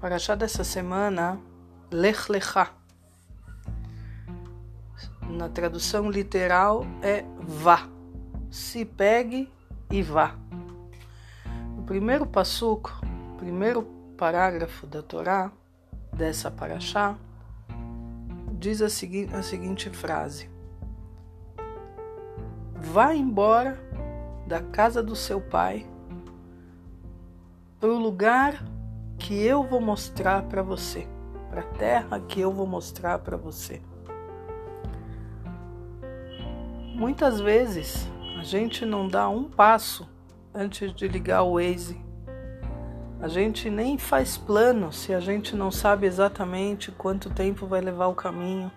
Paraxá 0.00 0.36
dessa 0.36 0.62
semana, 0.62 1.40
Lech 1.90 2.30
Lechá. 2.30 2.72
Na 5.28 5.48
tradução 5.48 6.08
literal 6.08 6.86
é 7.02 7.24
vá. 7.40 7.88
Se 8.48 8.84
pegue 8.84 9.52
e 9.90 10.00
vá. 10.00 10.36
O 11.76 11.82
primeiro 11.82 12.24
passuco, 12.24 12.92
primeiro 13.38 13.82
parágrafo 14.16 14.86
da 14.86 15.02
Torá, 15.02 15.50
dessa 16.12 16.48
Paraxá, 16.48 17.16
diz 18.52 18.80
a, 18.80 18.88
segui 18.88 19.28
a 19.32 19.42
seguinte 19.42 19.90
frase: 19.90 20.48
Vá 22.76 23.12
embora 23.12 23.76
da 24.46 24.62
casa 24.62 25.02
do 25.02 25.16
seu 25.16 25.40
pai 25.40 25.84
para 27.80 27.90
o 27.90 27.98
lugar 27.98 28.62
que 29.18 29.34
eu 29.44 29.62
vou 29.62 29.80
mostrar 29.80 30.42
para 30.44 30.62
você, 30.62 31.06
para 31.50 31.60
a 31.60 31.64
terra 31.64 32.20
que 32.20 32.40
eu 32.40 32.52
vou 32.52 32.66
mostrar 32.66 33.18
para 33.18 33.36
você. 33.36 33.82
Muitas 36.94 37.40
vezes 37.40 38.08
a 38.38 38.42
gente 38.42 38.86
não 38.86 39.06
dá 39.06 39.28
um 39.28 39.44
passo 39.44 40.08
antes 40.54 40.94
de 40.94 41.06
ligar 41.08 41.42
o 41.42 41.54
Waze. 41.54 42.00
A 43.20 43.26
gente 43.26 43.68
nem 43.68 43.98
faz 43.98 44.36
plano 44.36 44.92
se 44.92 45.12
a 45.12 45.20
gente 45.20 45.56
não 45.56 45.70
sabe 45.70 46.06
exatamente 46.06 46.92
quanto 46.92 47.30
tempo 47.30 47.66
vai 47.66 47.80
levar 47.80 48.06
o 48.06 48.14
caminho. 48.14 48.70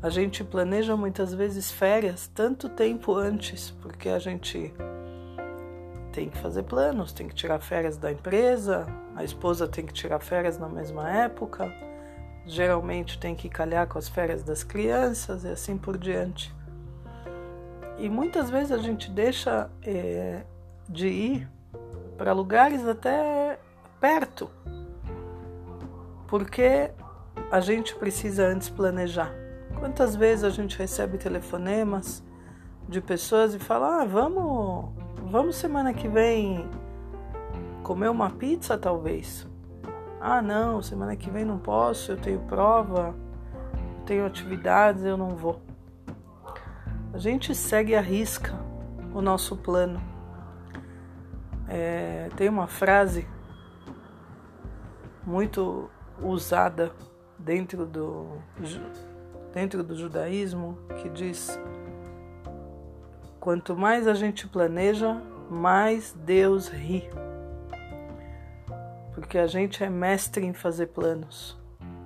A 0.00 0.08
gente 0.08 0.44
planeja 0.44 0.96
muitas 0.96 1.34
vezes 1.34 1.70
férias 1.70 2.30
tanto 2.32 2.68
tempo 2.68 3.14
antes, 3.14 3.70
porque 3.82 4.08
a 4.08 4.18
gente 4.18 4.72
tem 6.16 6.30
que 6.30 6.38
fazer 6.38 6.62
planos, 6.62 7.12
tem 7.12 7.28
que 7.28 7.34
tirar 7.34 7.60
férias 7.60 7.98
da 7.98 8.10
empresa, 8.10 8.86
a 9.14 9.22
esposa 9.22 9.68
tem 9.68 9.84
que 9.84 9.92
tirar 9.92 10.18
férias 10.18 10.58
na 10.58 10.66
mesma 10.66 11.10
época, 11.10 11.70
geralmente 12.46 13.18
tem 13.18 13.34
que 13.34 13.50
calhar 13.50 13.86
com 13.86 13.98
as 13.98 14.08
férias 14.08 14.42
das 14.42 14.64
crianças 14.64 15.44
e 15.44 15.48
assim 15.48 15.76
por 15.76 15.98
diante. 15.98 16.54
E 17.98 18.08
muitas 18.08 18.48
vezes 18.48 18.72
a 18.72 18.78
gente 18.78 19.10
deixa 19.10 19.68
é, 19.82 20.42
de 20.88 21.06
ir 21.06 21.48
para 22.16 22.32
lugares 22.32 22.86
até 22.86 23.58
perto, 24.00 24.50
porque 26.26 26.92
a 27.50 27.60
gente 27.60 27.94
precisa 27.94 28.46
antes 28.46 28.70
planejar. 28.70 29.34
Quantas 29.78 30.16
vezes 30.16 30.44
a 30.44 30.50
gente 30.50 30.78
recebe 30.78 31.18
telefonemas 31.18 32.24
de 32.88 33.02
pessoas 33.02 33.54
e 33.54 33.58
fala: 33.58 34.00
ah, 34.00 34.04
vamos 34.06 35.05
Vamos 35.28 35.56
semana 35.56 35.92
que 35.92 36.06
vem 36.06 36.70
comer 37.82 38.08
uma 38.08 38.30
pizza, 38.30 38.78
talvez? 38.78 39.44
Ah, 40.20 40.40
não, 40.40 40.80
semana 40.80 41.16
que 41.16 41.28
vem 41.28 41.44
não 41.44 41.58
posso, 41.58 42.12
eu 42.12 42.16
tenho 42.16 42.38
prova, 42.42 43.12
eu 43.98 44.04
tenho 44.04 44.24
atividades, 44.24 45.04
eu 45.04 45.16
não 45.16 45.30
vou. 45.30 45.60
A 47.12 47.18
gente 47.18 47.56
segue 47.56 47.96
a 47.96 48.00
risca 48.00 48.54
o 49.12 49.20
nosso 49.20 49.56
plano. 49.56 50.00
É, 51.68 52.28
tem 52.36 52.48
uma 52.48 52.68
frase 52.68 53.26
muito 55.26 55.90
usada 56.22 56.92
dentro 57.36 57.84
do, 57.84 58.38
dentro 59.52 59.82
do 59.82 59.96
judaísmo 59.96 60.78
que 60.98 61.08
diz 61.08 61.58
Quanto 63.46 63.76
mais 63.76 64.08
a 64.08 64.14
gente 64.14 64.48
planeja, 64.48 65.22
mais 65.48 66.12
Deus 66.12 66.66
ri. 66.66 67.08
Porque 69.14 69.38
a 69.38 69.46
gente 69.46 69.84
é 69.84 69.88
mestre 69.88 70.44
em 70.44 70.52
fazer 70.52 70.88
planos, 70.88 71.56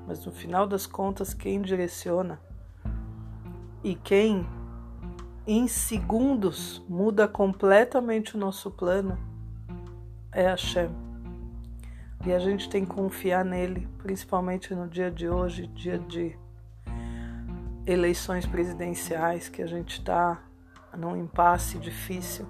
mas 0.07 0.23
no 0.27 0.33
final 0.33 0.67
das 0.67 0.87
contas, 0.87 1.33
quem 1.33 1.63
direciona 1.63 2.39
e 3.83 3.95
quem 3.95 4.47
em 5.47 5.67
segundos 5.67 6.85
muda 6.87 7.27
completamente 7.27 8.37
o 8.37 8.39
nosso 8.39 8.71
plano 8.71 9.19
é 10.33 10.47
a 10.47 10.59
Shem. 10.59 10.91
E 12.27 12.35
a 12.35 12.39
gente 12.39 12.69
tem 12.69 12.85
que 12.85 12.95
confiar 12.95 13.47
nele, 13.47 13.89
principalmente 13.97 14.75
no 14.75 14.87
dia 14.87 15.11
de 15.11 15.27
hoje, 15.27 15.69
dia 15.69 15.99
de 15.99 16.39
eleições 17.87 18.45
presidenciais 18.45 19.49
que 19.49 19.63
a 19.63 19.67
gente 19.67 20.01
está 20.01 20.50
num 20.97 21.17
impasse 21.17 21.79
difícil. 21.79 22.47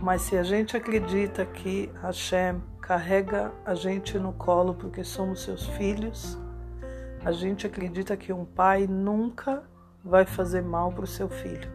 Mas 0.00 0.22
se 0.22 0.36
a 0.36 0.42
gente 0.42 0.76
acredita 0.76 1.44
que 1.44 1.90
Hashem 2.02 2.62
carrega 2.80 3.52
a 3.64 3.74
gente 3.74 4.18
no 4.18 4.32
colo 4.32 4.74
porque 4.74 5.02
somos 5.02 5.42
seus 5.42 5.66
filhos, 5.66 6.38
a 7.24 7.32
gente 7.32 7.66
acredita 7.66 8.16
que 8.16 8.32
um 8.32 8.44
pai 8.44 8.86
nunca 8.86 9.64
vai 10.04 10.24
fazer 10.24 10.62
mal 10.62 10.92
para 10.92 11.04
o 11.04 11.06
seu 11.06 11.28
filho. 11.28 11.68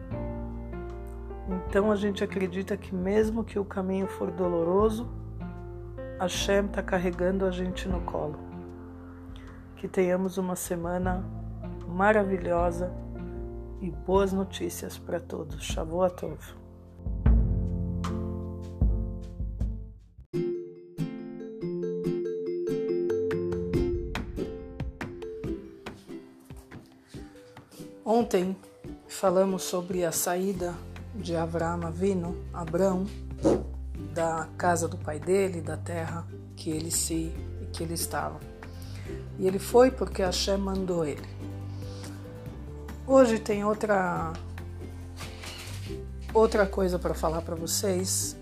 Então 1.48 1.92
a 1.92 1.96
gente 1.96 2.24
acredita 2.24 2.76
que 2.76 2.94
mesmo 2.94 3.44
que 3.44 3.58
o 3.58 3.64
caminho 3.64 4.06
for 4.06 4.30
doloroso, 4.30 5.08
Hashem 6.18 6.66
está 6.66 6.82
carregando 6.82 7.44
a 7.44 7.50
gente 7.50 7.86
no 7.86 8.00
colo. 8.00 8.38
Que 9.76 9.86
tenhamos 9.86 10.38
uma 10.38 10.56
semana 10.56 11.22
maravilhosa 11.86 12.90
e 13.80 13.90
boas 13.90 14.32
notícias 14.32 14.98
para 14.98 15.20
todos. 15.20 15.62
Shavuot 15.62 16.26
Ontem 28.04 28.54
falamos 29.08 29.62
sobre 29.62 30.04
a 30.04 30.12
saída 30.12 30.74
de 31.14 31.34
Avraham 31.34 31.86
Avino, 31.86 32.36
Abrão, 32.52 33.06
da 34.12 34.48
casa 34.56 34.86
do 34.86 34.96
pai 34.96 35.18
dele, 35.18 35.60
da 35.60 35.76
terra 35.76 36.26
que 36.54 36.70
ele 36.70 36.90
se 36.90 37.32
que 37.72 37.82
ele 37.82 37.94
estava. 37.94 38.38
E 39.38 39.46
ele 39.46 39.58
foi 39.58 39.90
porque 39.90 40.22
Hashem 40.22 40.58
mandou 40.58 41.04
ele. 41.04 41.33
Hoje 43.06 43.38
tem 43.38 43.62
outra 43.66 44.32
outra 46.32 46.66
coisa 46.66 46.98
para 46.98 47.12
falar 47.12 47.42
para 47.42 47.54
vocês 47.54 48.34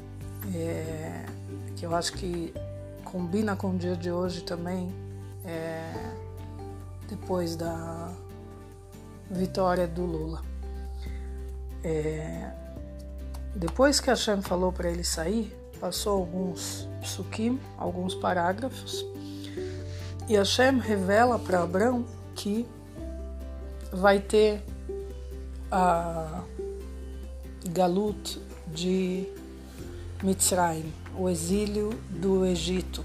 é, 0.55 1.27
que 1.75 1.85
eu 1.85 1.93
acho 1.93 2.13
que 2.13 2.55
combina 3.05 3.57
com 3.57 3.71
o 3.71 3.77
dia 3.77 3.97
de 3.97 4.13
hoje 4.13 4.45
também 4.45 4.95
é, 5.45 5.93
depois 7.09 7.57
da 7.57 8.13
vitória 9.29 9.89
do 9.89 10.05
Lula. 10.05 10.43
É, 11.83 12.49
depois 13.57 13.99
que 13.99 14.11
a 14.11 14.13
Hashem 14.13 14.43
falou 14.43 14.73
para 14.73 14.89
ele 14.89 15.03
sair, 15.03 15.53
passou 15.81 16.21
alguns 16.21 16.89
psukim, 17.01 17.61
alguns 17.77 18.15
parágrafos, 18.15 19.05
e 20.29 20.37
Hashem 20.37 20.79
revela 20.79 21.37
para 21.37 21.65
Abraão 21.65 22.07
que 22.37 22.65
vai 23.93 24.19
ter 24.19 24.63
a 25.71 26.43
Galut 27.71 28.41
de 28.67 29.27
Mitzrayim, 30.23 30.93
o 31.17 31.29
exílio 31.29 31.91
do 32.11 32.45
Egito, 32.47 33.05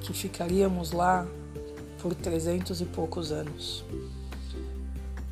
que 0.00 0.12
ficaríamos 0.12 0.92
lá 0.92 1.26
por 2.00 2.14
trezentos 2.14 2.80
e 2.80 2.84
poucos 2.84 3.30
anos. 3.30 3.84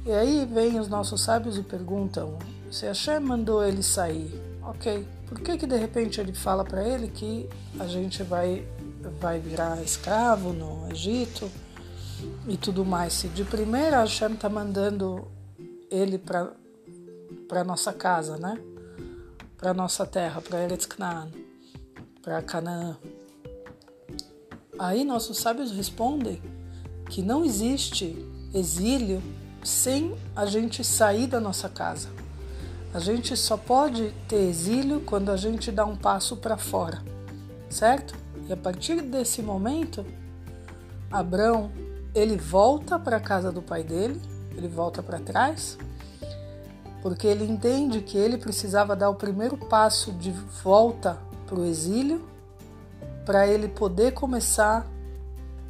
E 0.06 0.12
aí 0.12 0.47
vem 0.47 0.78
os 0.78 0.88
nossos 0.88 1.22
sábios 1.22 1.59
e 1.59 1.62
perguntam: 1.62 2.38
se 2.70 2.86
Hashem 2.86 3.20
mandou 3.20 3.64
ele 3.64 3.82
sair, 3.82 4.41
ok, 4.62 5.06
por 5.27 5.41
que 5.41 5.56
que 5.56 5.66
de 5.66 5.77
repente 5.77 6.21
ele 6.21 6.33
fala 6.33 6.65
para 6.65 6.86
ele 6.86 7.09
que 7.09 7.48
a 7.78 7.86
gente 7.86 8.22
vai 8.22 8.66
vai 9.21 9.39
virar 9.39 9.83
escravo 9.83 10.53
no 10.53 10.91
Egito? 10.91 11.50
E 12.46 12.56
tudo 12.56 12.84
mais. 12.84 13.12
Se 13.12 13.28
de 13.28 13.44
primeira 13.44 13.98
a 13.98 14.00
Hashem 14.00 14.32
está 14.32 14.48
mandando 14.48 15.26
ele 15.90 16.18
para 16.18 17.64
nossa 17.64 17.92
casa, 17.92 18.36
né? 18.36 18.58
Para 19.56 19.74
nossa 19.74 20.06
terra, 20.06 20.40
para 20.40 20.62
Eretz 20.62 20.86
Canaan, 20.86 21.28
para 22.22 22.40
Canaã. 22.42 22.96
Aí 24.78 25.04
nossos 25.04 25.38
sábios 25.38 25.70
respondem 25.70 26.40
que 27.08 27.20
não 27.22 27.44
existe 27.44 28.16
exílio 28.54 29.22
sem 29.62 30.16
a 30.34 30.46
gente 30.46 30.82
sair 30.82 31.26
da 31.26 31.38
nossa 31.38 31.68
casa. 31.68 32.08
A 32.94 32.98
gente 32.98 33.36
só 33.36 33.56
pode 33.56 34.12
ter 34.26 34.48
exílio 34.48 35.00
quando 35.02 35.30
a 35.30 35.36
gente 35.36 35.70
dá 35.70 35.84
um 35.84 35.96
passo 35.96 36.36
para 36.36 36.56
fora, 36.56 37.02
certo? 37.68 38.14
E 38.48 38.52
a 38.52 38.56
partir 38.56 39.02
desse 39.02 39.42
momento, 39.42 40.04
Abrão 41.10 41.70
ele 42.15 42.36
volta 42.36 42.98
para 42.98 43.16
a 43.16 43.21
casa 43.21 43.53
do 43.53 43.62
pai 43.62 43.83
dele, 43.83 44.21
ele 44.57 44.68
volta 44.68 45.03
para 45.03 45.18
trás, 45.18 45.78
porque 47.03 47.27
ele 47.27 47.45
entende 47.45 48.01
que 48.01 48.18
ele 48.18 48.36
precisava 48.36 48.95
dar 48.95 49.10
o 49.10 49.15
primeiro 49.15 49.57
passo 49.57 50.12
de 50.12 50.30
volta 50.62 51.18
para 51.47 51.59
o 51.59 51.65
exílio 51.65 52.28
para 53.24 53.47
ele 53.47 53.68
poder 53.68 54.12
começar 54.12 54.86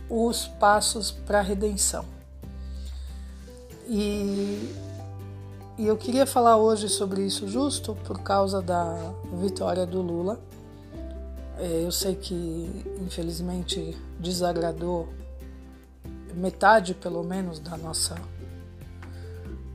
os 0.09 0.47
passos 0.47 1.11
para 1.11 1.41
a 1.41 1.43
redenção. 1.43 2.05
E, 3.87 4.75
e 5.77 5.87
eu 5.87 5.97
queria 5.97 6.27
falar 6.27 6.57
hoje 6.57 6.89
sobre 6.89 7.23
isso 7.23 7.49
justo 7.49 7.95
por 8.05 8.21
causa 8.21 8.63
da 8.63 9.13
vitória 9.41 9.85
do 9.85 10.01
Lula. 10.01 10.41
É, 11.59 11.85
eu 11.85 11.93
sei 11.93 12.15
que 12.15 12.87
infelizmente 13.01 13.97
desagradou 14.19 15.09
metade, 16.35 16.95
pelo 16.95 17.23
menos, 17.23 17.59
da 17.59 17.77
nossa 17.77 18.17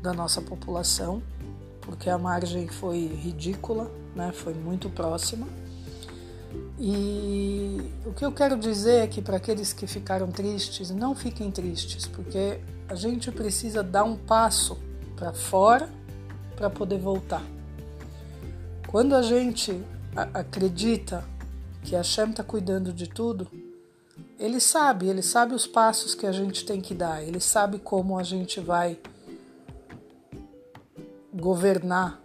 da 0.01 0.13
nossa 0.13 0.39
população, 0.39 1.23
porque 1.81 2.11
a 2.11 2.17
margem 2.17 2.67
foi 2.67 3.07
ridícula, 3.07 3.91
né? 4.15 4.31
Foi 4.31 4.53
muito 4.53 4.87
próxima. 4.87 5.47
E 6.79 7.91
o 8.05 8.13
que 8.13 8.23
eu 8.23 8.31
quero 8.31 8.55
dizer 8.57 9.03
é 9.03 9.07
que 9.07 9.21
para 9.21 9.37
aqueles 9.37 9.73
que 9.73 9.87
ficaram 9.87 10.29
tristes, 10.29 10.91
não 10.91 11.15
fiquem 11.15 11.49
tristes, 11.49 12.05
porque 12.05 12.59
a 12.87 12.93
gente 12.93 13.31
precisa 13.31 13.81
dar 13.81 14.03
um 14.03 14.15
passo 14.15 14.77
para 15.15 15.33
fora 15.33 15.89
para 16.55 16.69
poder 16.69 16.99
voltar. 16.99 17.43
Quando 18.87 19.15
a 19.15 19.21
gente 19.21 19.81
acredita 20.33 21.23
que 21.83 21.95
a 21.95 22.03
Shem 22.03 22.29
está 22.29 22.43
cuidando 22.43 22.93
de 22.93 23.07
tudo, 23.07 23.47
ele 24.39 24.59
sabe, 24.59 25.07
ele 25.07 25.21
sabe 25.21 25.53
os 25.53 25.65
passos 25.65 26.13
que 26.13 26.25
a 26.25 26.31
gente 26.31 26.65
tem 26.65 26.81
que 26.81 26.93
dar, 26.93 27.23
ele 27.23 27.39
sabe 27.39 27.79
como 27.79 28.17
a 28.17 28.23
gente 28.23 28.59
vai 28.59 28.99
governar 31.33 32.21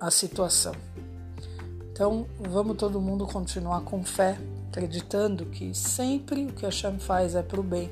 a 0.00 0.10
situação. 0.10 0.74
Então, 1.92 2.26
vamos 2.38 2.76
todo 2.76 3.00
mundo 3.00 3.26
continuar 3.26 3.80
com 3.82 4.02
fé, 4.04 4.38
acreditando 4.68 5.46
que 5.46 5.72
sempre 5.74 6.46
o 6.46 6.52
que 6.52 6.66
a 6.66 6.68
Hashem 6.68 6.98
faz 6.98 7.34
é 7.34 7.42
para 7.42 7.60
o 7.60 7.62
bem. 7.62 7.90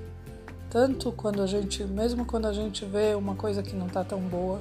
Tanto 0.69 1.13
quando 1.13 1.43
a 1.43 1.47
gente, 1.47 1.85
mesmo 1.85 2.25
quando 2.25 2.47
a 2.47 2.53
gente 2.53 2.85
vê 2.85 3.15
uma 3.15 3.37
coisa 3.37 3.63
que 3.63 3.77
não 3.77 3.87
está 3.87 4.03
tão 4.03 4.21
boa, 4.21 4.61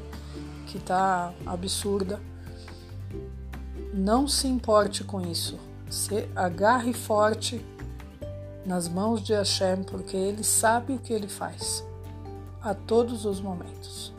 que 0.68 0.78
está 0.78 1.34
absurda, 1.46 2.20
não 3.94 4.28
se 4.28 4.48
importe 4.48 5.04
com 5.04 5.22
isso. 5.22 5.58
Se 5.90 6.30
agarre 6.36 6.94
forte 6.94 7.66
nas 8.66 8.88
mãos 8.88 9.22
de 9.22 9.34
Hashem, 9.34 9.84
porque 9.84 10.16
ele 10.16 10.44
sabe 10.44 10.94
o 10.94 11.00
que 11.00 11.14
ele 11.14 11.28
faz 11.28 11.86
a 12.62 12.74
todos 12.74 13.26
os 13.26 13.42
momentos. 13.42 14.14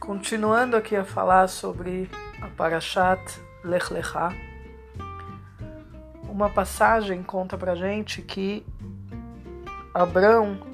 Continuando 0.00 0.76
aqui 0.76 0.96
a 0.96 1.04
falar 1.04 1.48
sobre 1.48 2.10
a 2.40 2.48
Parashat 2.48 3.20
Lech 3.64 3.92
Lechá, 3.92 4.32
uma 6.28 6.48
passagem 6.48 7.22
conta 7.22 7.58
pra 7.58 7.74
gente 7.74 8.22
que 8.22 8.64
Abrão 9.94 10.71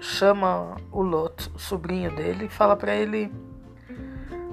chama 0.00 0.76
o 0.90 1.02
Lot, 1.02 1.50
o 1.54 1.58
sobrinho 1.58 2.14
dele, 2.14 2.46
e 2.46 2.48
fala 2.48 2.76
para 2.76 2.94
ele: 2.94 3.32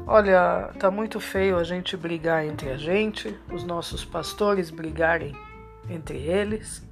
Olha, 0.05 0.69
tá 0.79 0.91
muito 0.91 1.19
feio 1.19 1.57
a 1.57 1.63
gente 1.63 1.95
brigar 1.95 2.45
entre 2.45 2.69
a 2.69 2.77
gente, 2.77 3.37
os 3.51 3.63
nossos 3.63 4.03
pastores 4.03 4.69
brigarem 4.69 5.33
entre 5.89 6.17
eles. 6.17 6.85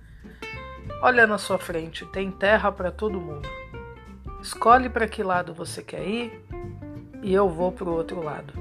Olha 1.01 1.27
na 1.27 1.37
sua 1.37 1.57
frente, 1.57 2.05
tem 2.05 2.31
terra 2.31 2.71
para 2.71 2.91
todo 2.91 3.19
mundo. 3.19 3.47
Escolhe 4.41 4.89
para 4.89 5.07
que 5.07 5.23
lado 5.23 5.53
você 5.53 5.83
quer 5.83 6.07
ir 6.07 6.45
e 7.21 7.33
eu 7.33 7.49
vou 7.49 7.71
para 7.71 7.89
o 7.89 7.93
outro 7.93 8.23
lado. 8.23 8.53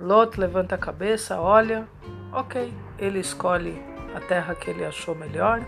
Lot 0.00 0.38
levanta 0.38 0.74
a 0.74 0.78
cabeça, 0.78 1.40
olha, 1.40 1.86
ok, 2.32 2.72
ele 2.98 3.20
escolhe 3.20 3.80
a 4.14 4.20
terra 4.20 4.54
que 4.54 4.70
ele 4.70 4.84
achou 4.84 5.14
melhor 5.14 5.64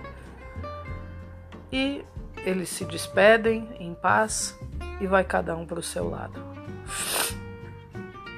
e 1.73 2.05
eles 2.45 2.69
se 2.69 2.85
despedem 2.85 3.69
em 3.79 3.95
paz 3.95 4.59
e 5.01 5.07
vai 5.07 5.25
cada 5.25 5.57
um 5.57 5.67
para 5.67 5.79
o 5.79 5.83
seu 5.83 6.09
lado. 6.09 6.41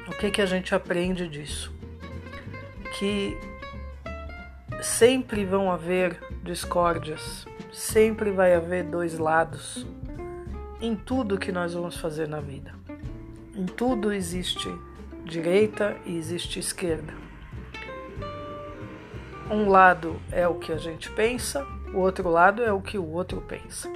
O 0.07 0.13
que, 0.19 0.31
que 0.31 0.41
a 0.41 0.47
gente 0.47 0.75
aprende 0.75 1.29
disso? 1.29 1.75
Que 2.99 3.37
sempre 4.81 5.45
vão 5.45 5.71
haver 5.71 6.19
discórdias, 6.43 7.47
sempre 7.73 8.31
vai 8.31 8.55
haver 8.55 8.85
dois 8.85 9.19
lados 9.19 9.87
em 10.81 10.95
tudo 10.95 11.39
que 11.39 11.53
nós 11.53 11.75
vamos 11.75 11.97
fazer 11.97 12.29
na 12.29 12.41
vida. 12.41 12.75
Em 13.55 13.67
tudo 13.67 14.13
existe 14.13 14.69
direita 15.25 15.97
e 16.07 16.17
existe 16.17 16.59
esquerda. 16.59 17.13
Um 19.51 19.69
lado 19.69 20.21
é 20.31 20.47
o 20.47 20.55
que 20.55 20.73
a 20.73 20.79
gente 20.79 21.11
pensa, 21.13 21.67
o 21.95 21.99
outro 21.99 22.29
lado 22.29 22.63
é 22.63 22.73
o 22.73 22.81
que 22.81 22.99
o 22.99 23.09
outro 23.09 23.41
pensa. 23.41 23.91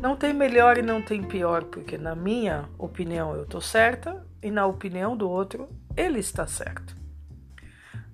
Não 0.00 0.16
tem 0.16 0.32
melhor 0.32 0.78
e 0.78 0.82
não 0.82 1.02
tem 1.02 1.22
pior, 1.22 1.64
porque 1.64 1.98
na 1.98 2.14
minha 2.14 2.68
opinião 2.78 3.34
eu 3.34 3.42
estou 3.42 3.60
certa 3.60 4.24
e 4.42 4.50
na 4.50 4.66
opinião 4.66 5.16
do 5.16 5.28
outro 5.28 5.68
ele 5.96 6.18
está 6.18 6.46
certo. 6.46 6.94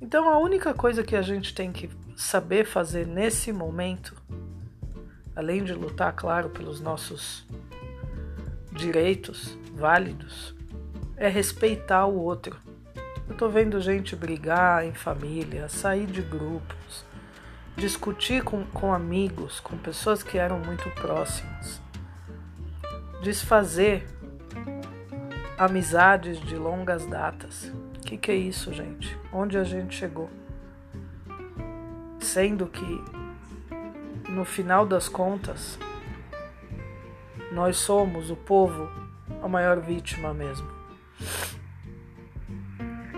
Então 0.00 0.28
a 0.28 0.38
única 0.38 0.74
coisa 0.74 1.02
que 1.02 1.16
a 1.16 1.22
gente 1.22 1.54
tem 1.54 1.72
que 1.72 1.88
saber 2.16 2.64
fazer 2.66 3.06
nesse 3.06 3.52
momento, 3.52 4.14
além 5.34 5.62
de 5.62 5.72
lutar, 5.72 6.12
claro, 6.14 6.50
pelos 6.50 6.80
nossos 6.80 7.46
direitos 8.72 9.56
válidos, 9.74 10.54
é 11.16 11.28
respeitar 11.28 12.06
o 12.06 12.18
outro. 12.18 12.56
Eu 13.28 13.36
tô 13.36 13.48
vendo 13.48 13.80
gente 13.80 14.14
brigar 14.14 14.84
em 14.84 14.92
família, 14.92 15.68
sair 15.68 16.06
de 16.06 16.22
grupos, 16.22 17.04
discutir 17.76 18.42
com, 18.42 18.64
com 18.66 18.92
amigos, 18.92 19.60
com 19.60 19.76
pessoas 19.76 20.22
que 20.22 20.38
eram 20.38 20.58
muito 20.58 20.88
próximas, 20.90 21.80
desfazer 23.22 24.06
amizades 25.58 26.40
de 26.40 26.56
longas 26.56 27.06
datas. 27.06 27.72
O 27.96 28.00
que, 28.00 28.16
que 28.16 28.30
é 28.30 28.34
isso, 28.34 28.72
gente? 28.72 29.18
Onde 29.32 29.58
a 29.58 29.64
gente 29.64 29.94
chegou? 29.94 30.30
Sendo 32.18 32.66
que, 32.66 33.04
no 34.30 34.44
final 34.44 34.86
das 34.86 35.08
contas, 35.08 35.78
nós 37.52 37.76
somos 37.76 38.30
o 38.30 38.36
povo 38.36 38.88
a 39.42 39.48
maior 39.48 39.80
vítima 39.80 40.32
mesmo. 40.32 40.68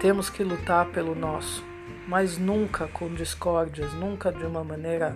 Temos 0.00 0.30
que 0.30 0.44
lutar 0.44 0.86
pelo 0.86 1.14
nosso, 1.14 1.64
mas 2.08 2.38
nunca 2.38 2.88
com 2.88 3.12
discórdias, 3.12 3.92
nunca 3.92 4.32
de 4.32 4.42
uma 4.46 4.64
maneira 4.64 5.14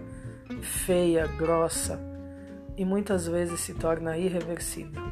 feia, 0.60 1.26
grossa 1.26 1.98
e 2.76 2.84
muitas 2.84 3.26
vezes 3.26 3.60
se 3.60 3.72
torna 3.72 4.18
irreversível. 4.18 5.02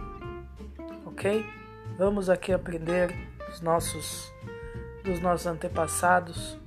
Ok? 1.07 1.43
Vamos 1.97 2.29
aqui 2.29 2.53
aprender 2.53 3.11
dos 3.49 3.63
nossos, 3.63 4.31
dos 5.03 5.21
nossos 5.21 5.47
antepassados 5.47 6.59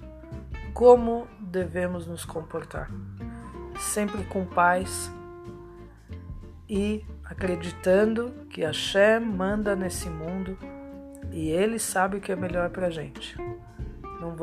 como 0.74 1.28
devemos 1.40 2.08
nos 2.08 2.26
comportar, 2.26 2.90
sempre 3.80 4.24
com 4.24 4.48
paz 4.48 5.12
e 6.68 7.06
acreditando 7.24 8.48
que 8.50 8.62
Hashem 8.62 9.20
manda 9.20 9.76
nesse 9.76 10.10
mundo 10.10 10.58
e 11.32 11.52
Ele 11.52 11.78
sabe 11.78 12.18
o 12.18 12.20
que 12.20 12.32
é 12.32 12.36
melhor 12.36 12.72
para 12.72 12.90
gente. 12.90 13.38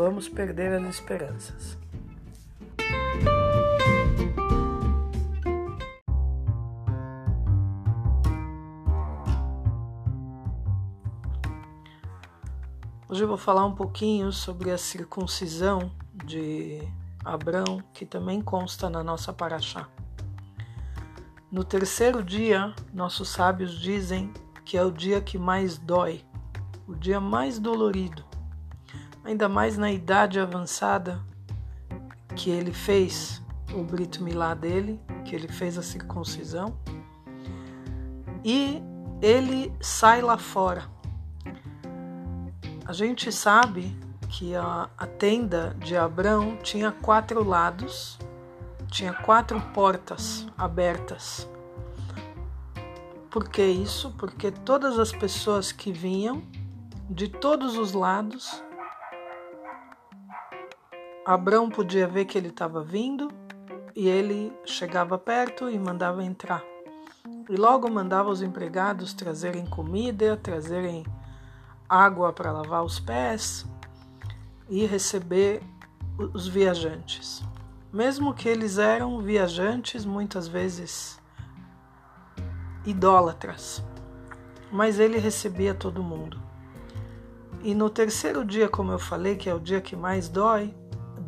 Vamos 0.02 0.30
perder 0.30 0.72
as 0.72 0.94
esperanças. 0.94 1.76
Hoje 13.06 13.22
eu 13.22 13.28
vou 13.28 13.36
falar 13.36 13.66
um 13.66 13.74
pouquinho 13.74 14.32
sobre 14.32 14.70
a 14.70 14.78
circuncisão 14.78 15.92
de 16.24 16.80
Abrão, 17.22 17.82
que 17.92 18.06
também 18.06 18.40
consta 18.40 18.88
na 18.88 19.04
nossa 19.04 19.34
paraxá. 19.34 19.86
No 21.52 21.62
terceiro 21.62 22.24
dia, 22.24 22.74
nossos 22.90 23.28
sábios 23.28 23.78
dizem 23.78 24.32
que 24.64 24.78
é 24.78 24.82
o 24.82 24.90
dia 24.90 25.20
que 25.20 25.36
mais 25.36 25.76
dói, 25.76 26.24
o 26.88 26.94
dia 26.94 27.20
mais 27.20 27.58
dolorido, 27.58 28.24
ainda 29.30 29.48
mais 29.48 29.78
na 29.78 29.92
idade 29.92 30.40
avançada 30.40 31.20
que 32.34 32.50
ele 32.50 32.72
fez 32.72 33.40
o 33.72 33.82
Brito 33.82 34.24
Milá 34.24 34.54
dele, 34.54 35.00
que 35.24 35.36
ele 35.36 35.46
fez 35.46 35.78
a 35.78 35.82
circuncisão, 35.82 36.76
e 38.44 38.82
ele 39.22 39.72
sai 39.80 40.20
lá 40.20 40.36
fora. 40.36 40.84
A 42.84 42.92
gente 42.92 43.30
sabe 43.30 43.96
que 44.28 44.56
a, 44.56 44.90
a 44.98 45.06
tenda 45.06 45.76
de 45.78 45.96
Abrão 45.96 46.56
tinha 46.56 46.90
quatro 46.90 47.44
lados, 47.44 48.18
tinha 48.88 49.12
quatro 49.12 49.60
portas 49.72 50.44
abertas. 50.58 51.48
Por 53.30 53.48
que 53.48 53.62
isso? 53.62 54.10
Porque 54.18 54.50
todas 54.50 54.98
as 54.98 55.12
pessoas 55.12 55.70
que 55.70 55.92
vinham 55.92 56.42
de 57.08 57.28
todos 57.28 57.78
os 57.78 57.92
lados, 57.92 58.60
Abraão 61.24 61.68
podia 61.68 62.06
ver 62.06 62.24
que 62.24 62.38
ele 62.38 62.48
estava 62.48 62.82
vindo 62.82 63.30
e 63.94 64.08
ele 64.08 64.52
chegava 64.64 65.18
perto 65.18 65.68
e 65.68 65.78
mandava 65.78 66.24
entrar. 66.24 66.64
E 67.48 67.56
logo 67.56 67.90
mandava 67.90 68.30
os 68.30 68.42
empregados 68.42 69.12
trazerem 69.12 69.66
comida, 69.66 70.36
trazerem 70.36 71.04
água 71.88 72.32
para 72.32 72.52
lavar 72.52 72.84
os 72.84 72.98
pés 72.98 73.66
e 74.68 74.86
receber 74.86 75.62
os 76.32 76.48
viajantes. 76.48 77.42
Mesmo 77.92 78.32
que 78.32 78.48
eles 78.48 78.78
eram 78.78 79.20
viajantes, 79.20 80.04
muitas 80.04 80.46
vezes 80.46 81.20
idólatras, 82.86 83.84
mas 84.72 84.98
ele 84.98 85.18
recebia 85.18 85.74
todo 85.74 86.02
mundo. 86.02 86.40
E 87.62 87.74
no 87.74 87.90
terceiro 87.90 88.44
dia, 88.44 88.68
como 88.68 88.92
eu 88.92 88.98
falei, 88.98 89.36
que 89.36 89.50
é 89.50 89.54
o 89.54 89.60
dia 89.60 89.80
que 89.80 89.94
mais 89.94 90.28
dói, 90.28 90.74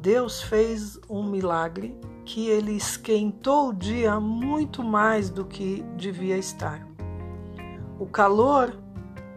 Deus 0.03 0.43
fez 0.43 0.99
um 1.09 1.23
milagre 1.23 1.97
que 2.25 2.49
ele 2.49 2.73
esquentou 2.73 3.69
o 3.69 3.73
dia 3.73 4.19
muito 4.19 4.83
mais 4.83 5.31
do 5.31 5.45
que 5.45 5.85
devia 5.97 6.37
estar. 6.37 6.85
O 8.01 8.07
calor 8.07 8.77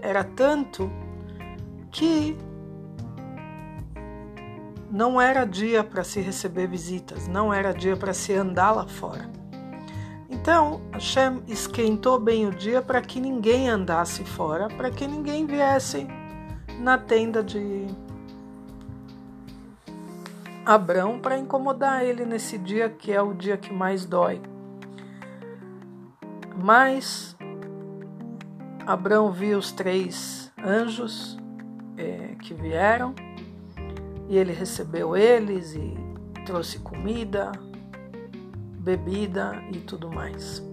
era 0.01 0.23
tanto 0.23 0.91
que 1.91 2.35
não 4.89 5.21
era 5.21 5.45
dia 5.45 5.83
para 5.83 6.03
se 6.03 6.19
receber 6.19 6.65
visitas, 6.65 7.27
não 7.27 7.53
era 7.53 7.71
dia 7.71 7.95
para 7.95 8.11
se 8.11 8.33
andar 8.33 8.71
lá 8.71 8.87
fora. 8.87 9.29
Então, 10.27 10.81
Hashem 10.91 11.43
esquentou 11.47 12.19
bem 12.19 12.47
o 12.47 12.51
dia 12.51 12.81
para 12.81 13.01
que 13.01 13.19
ninguém 13.19 13.69
andasse 13.69 14.23
fora, 14.23 14.67
para 14.69 14.89
que 14.89 15.05
ninguém 15.05 15.45
viesse 15.45 16.07
na 16.79 16.97
tenda 16.97 17.43
de 17.43 17.85
Abrão 20.65 21.19
para 21.19 21.37
incomodar 21.37 22.03
ele 22.03 22.25
nesse 22.25 22.57
dia 22.57 22.89
que 22.89 23.11
é 23.11 23.21
o 23.21 23.35
dia 23.35 23.55
que 23.55 23.71
mais 23.71 24.03
dói. 24.03 24.41
Mas 26.55 27.37
Abrão 28.87 29.31
viu 29.31 29.59
os 29.59 29.71
três 29.71 30.51
anjos 30.57 31.37
é, 31.97 32.35
que 32.41 32.53
vieram 32.53 33.13
e 34.27 34.37
ele 34.37 34.53
recebeu 34.53 35.15
eles 35.15 35.75
e 35.75 35.93
trouxe 36.45 36.79
comida, 36.79 37.51
bebida 38.79 39.61
e 39.71 39.77
tudo 39.79 40.09
mais. 40.09 40.63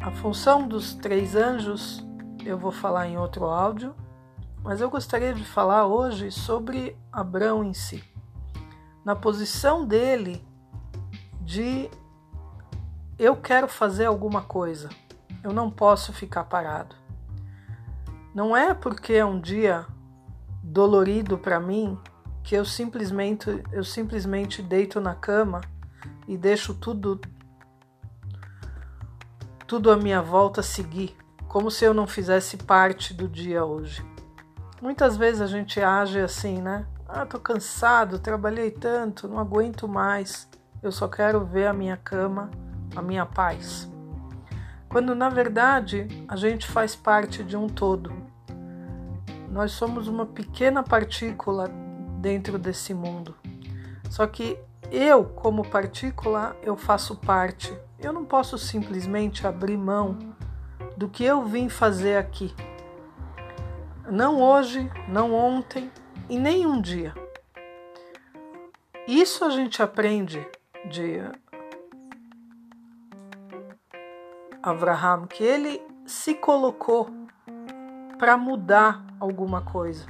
A 0.00 0.12
função 0.12 0.68
dos 0.68 0.94
três 0.94 1.34
anjos 1.34 2.06
eu 2.44 2.56
vou 2.56 2.70
falar 2.70 3.08
em 3.08 3.16
outro 3.16 3.46
áudio, 3.46 3.96
mas 4.62 4.80
eu 4.80 4.88
gostaria 4.88 5.34
de 5.34 5.44
falar 5.44 5.86
hoje 5.86 6.30
sobre 6.30 6.96
Abrão 7.10 7.64
em 7.64 7.74
si. 7.74 8.13
Na 9.04 9.14
posição 9.14 9.84
dele 9.84 10.42
de 11.40 11.90
eu 13.18 13.36
quero 13.36 13.68
fazer 13.68 14.06
alguma 14.06 14.42
coisa, 14.42 14.88
eu 15.42 15.52
não 15.52 15.70
posso 15.70 16.12
ficar 16.12 16.44
parado. 16.44 16.96
Não 18.34 18.56
é 18.56 18.72
porque 18.72 19.12
é 19.12 19.24
um 19.24 19.38
dia 19.38 19.86
dolorido 20.62 21.36
para 21.36 21.60
mim 21.60 21.98
que 22.42 22.54
eu 22.54 22.64
simplesmente 22.64 23.62
eu 23.70 23.84
simplesmente 23.84 24.62
deito 24.62 25.00
na 25.00 25.14
cama 25.14 25.60
e 26.26 26.36
deixo 26.36 26.74
tudo 26.74 27.20
tudo 29.66 29.90
à 29.90 29.96
minha 29.96 30.20
volta 30.20 30.62
seguir, 30.62 31.16
como 31.48 31.70
se 31.70 31.84
eu 31.84 31.94
não 31.94 32.06
fizesse 32.06 32.56
parte 32.56 33.14
do 33.14 33.28
dia 33.28 33.64
hoje. 33.64 34.04
Muitas 34.80 35.16
vezes 35.16 35.40
a 35.40 35.46
gente 35.46 35.80
age 35.80 36.20
assim, 36.20 36.60
né? 36.60 36.86
Ah, 37.16 37.24
tô 37.24 37.38
cansado, 37.38 38.18
trabalhei 38.18 38.72
tanto, 38.72 39.28
não 39.28 39.38
aguento 39.38 39.86
mais. 39.86 40.48
Eu 40.82 40.90
só 40.90 41.06
quero 41.06 41.44
ver 41.44 41.68
a 41.68 41.72
minha 41.72 41.96
cama, 41.96 42.50
a 42.96 43.00
minha 43.00 43.24
paz. 43.24 43.88
Quando 44.88 45.14
na 45.14 45.28
verdade 45.28 46.08
a 46.26 46.34
gente 46.34 46.66
faz 46.66 46.96
parte 46.96 47.44
de 47.44 47.56
um 47.56 47.68
todo. 47.68 48.12
Nós 49.48 49.70
somos 49.70 50.08
uma 50.08 50.26
pequena 50.26 50.82
partícula 50.82 51.70
dentro 52.18 52.58
desse 52.58 52.92
mundo. 52.92 53.36
Só 54.10 54.26
que 54.26 54.58
eu, 54.90 55.24
como 55.24 55.64
partícula, 55.64 56.56
eu 56.64 56.76
faço 56.76 57.14
parte. 57.14 57.72
Eu 58.00 58.12
não 58.12 58.24
posso 58.24 58.58
simplesmente 58.58 59.46
abrir 59.46 59.78
mão 59.78 60.18
do 60.96 61.08
que 61.08 61.22
eu 61.22 61.44
vim 61.44 61.68
fazer 61.68 62.16
aqui. 62.16 62.52
Não 64.10 64.42
hoje, 64.42 64.90
não 65.06 65.32
ontem 65.32 65.92
e 66.28 66.38
nem 66.38 66.66
um 66.66 66.80
dia. 66.80 67.14
Isso 69.06 69.44
a 69.44 69.50
gente 69.50 69.82
aprende 69.82 70.46
de 70.88 71.20
Abraham, 74.62 75.26
que 75.26 75.44
ele 75.44 75.82
se 76.06 76.34
colocou 76.34 77.10
para 78.18 78.36
mudar 78.36 79.04
alguma 79.20 79.60
coisa. 79.60 80.06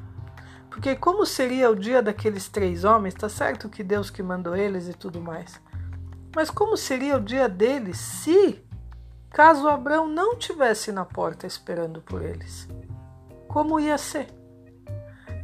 Porque 0.71 0.95
como 0.95 1.27
seria 1.27 1.71
o 1.71 1.77
dia 1.77 2.03
daqueles 2.03 2.49
três 2.49 2.85
homens? 2.85 3.15
Tá 3.15 3.29
certo 3.29 3.69
que 3.69 3.83
Deus 3.83 4.11
que 4.11 4.23
mandou 4.23 4.55
eles 4.57 4.89
e 4.89 4.95
tudo 4.95 5.21
mais. 5.21 5.61
Mas 6.35 6.51
como 6.51 6.77
seria 6.77 7.17
o 7.17 7.21
dia 7.21 7.49
deles 7.49 7.97
se 7.97 8.65
caso 9.31 9.69
Abraão 9.69 10.09
não 10.09 10.37
tivesse 10.37 10.93
na 10.93 11.05
porta 11.05 11.47
esperando 11.47 12.01
por 12.01 12.23
eles? 12.23 12.69
Como 13.49 13.79
ia 13.79 13.99
ser? 13.99 14.29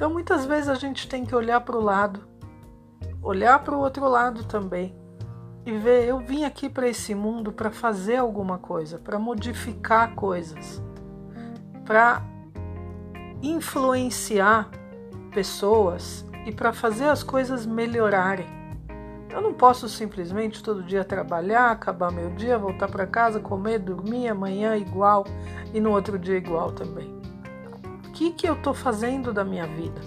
Então 0.01 0.11
muitas 0.11 0.47
vezes 0.47 0.71
a 0.71 0.77
gente 0.77 1.07
tem 1.07 1.27
que 1.27 1.35
olhar 1.35 1.61
para 1.61 1.77
o 1.77 1.81
lado, 1.83 2.21
olhar 3.23 3.63
para 3.63 3.77
o 3.77 3.81
outro 3.81 4.09
lado 4.09 4.45
também 4.45 4.97
e 5.67 5.77
ver, 5.77 6.09
eu 6.09 6.19
vim 6.21 6.43
aqui 6.43 6.71
para 6.71 6.89
esse 6.89 7.15
mundo 7.15 7.53
para 7.53 7.71
fazer 7.71 8.17
alguma 8.17 8.57
coisa, 8.57 8.99
para 8.99 9.19
modificar 9.19 10.15
coisas, 10.15 10.83
para 11.85 12.23
influenciar 13.43 14.71
pessoas 15.35 16.25
e 16.47 16.51
para 16.51 16.73
fazer 16.73 17.11
as 17.11 17.23
coisas 17.23 17.67
melhorarem. 17.67 18.47
Eu 19.29 19.43
não 19.43 19.53
posso 19.53 19.87
simplesmente 19.87 20.63
todo 20.63 20.83
dia 20.83 21.05
trabalhar, 21.05 21.73
acabar 21.73 22.11
meu 22.11 22.31
dia, 22.31 22.57
voltar 22.57 22.89
para 22.89 23.07
casa, 23.07 23.39
comer, 23.39 23.79
dormir, 23.79 24.29
amanhã 24.29 24.79
igual 24.79 25.27
e 25.75 25.79
no 25.79 25.91
outro 25.91 26.19
dia 26.19 26.39
igual 26.39 26.73
também. 26.73 27.20
Que, 28.21 28.33
que 28.33 28.47
eu 28.47 28.53
estou 28.53 28.75
fazendo 28.75 29.33
da 29.33 29.43
minha 29.43 29.67
vida? 29.67 29.99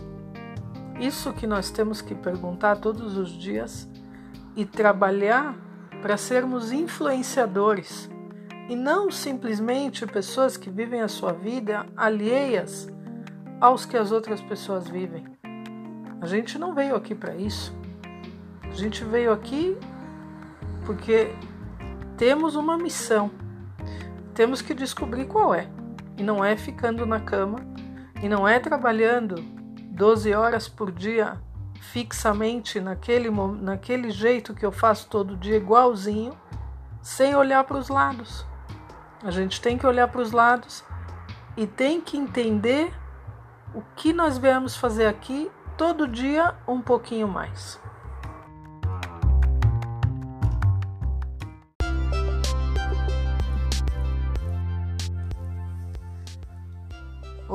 Isso 0.99 1.33
que 1.33 1.47
nós 1.47 1.71
temos 1.71 1.99
que 1.99 2.13
perguntar 2.13 2.75
todos 2.75 3.17
os 3.17 3.31
dias 3.31 3.89
e 4.55 4.67
trabalhar 4.67 5.55
para 5.99 6.15
sermos 6.15 6.71
influenciadores 6.71 8.07
e 8.69 8.75
não 8.75 9.09
simplesmente 9.09 10.05
pessoas 10.05 10.55
que 10.55 10.69
vivem 10.69 11.01
a 11.01 11.07
sua 11.07 11.33
vida 11.33 11.87
alheias 11.97 12.87
aos 13.59 13.83
que 13.83 13.97
as 13.97 14.11
outras 14.11 14.43
pessoas 14.43 14.87
vivem. 14.87 15.25
A 16.21 16.27
gente 16.27 16.59
não 16.59 16.75
veio 16.75 16.95
aqui 16.95 17.15
para 17.15 17.35
isso. 17.35 17.75
A 18.61 18.75
gente 18.75 19.03
veio 19.03 19.33
aqui 19.33 19.75
porque 20.85 21.33
temos 22.15 22.55
uma 22.55 22.77
missão. 22.77 23.31
Temos 24.35 24.61
que 24.61 24.75
descobrir 24.75 25.25
qual 25.25 25.55
é. 25.55 25.67
E 26.15 26.21
não 26.21 26.45
é 26.45 26.55
ficando 26.55 27.07
na 27.07 27.19
cama, 27.19 27.72
e 28.23 28.29
não 28.29 28.47
é 28.47 28.57
trabalhando 28.57 29.35
12 29.91 30.33
horas 30.33 30.69
por 30.69 30.93
dia 30.93 31.41
fixamente 31.81 32.79
naquele, 32.79 33.29
naquele 33.29 34.11
jeito 34.11 34.53
que 34.53 34.65
eu 34.65 34.71
faço 34.71 35.09
todo 35.09 35.35
dia, 35.35 35.57
igualzinho, 35.57 36.31
sem 37.01 37.35
olhar 37.35 37.65
para 37.65 37.77
os 37.77 37.89
lados. 37.89 38.45
A 39.21 39.29
gente 39.29 39.59
tem 39.59 39.77
que 39.77 39.85
olhar 39.85 40.07
para 40.07 40.21
os 40.21 40.31
lados 40.31 40.85
e 41.57 41.67
tem 41.67 41.99
que 41.99 42.15
entender 42.15 42.93
o 43.75 43.81
que 43.93 44.13
nós 44.13 44.37
viemos 44.37 44.77
fazer 44.77 45.07
aqui 45.07 45.51
todo 45.75 46.07
dia 46.07 46.55
um 46.65 46.79
pouquinho 46.79 47.27
mais. 47.27 47.77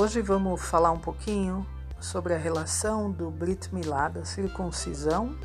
Hoje 0.01 0.23
vamos 0.23 0.63
falar 0.63 0.93
um 0.93 0.99
pouquinho 1.01 1.67
sobre 2.01 2.33
a 2.33 2.39
relação 2.39 3.11
do 3.11 3.33
Brit 3.33 3.75
Milá, 3.75 4.09
da 4.09 4.25
circuncisão, 4.25 5.37